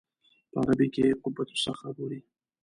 [0.51, 2.19] په عربي کې یې قبة الصخره بولي.